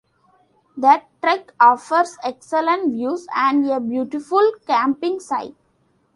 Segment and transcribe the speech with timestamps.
[0.77, 5.53] The trek offers excellent views and a beautiful camping site.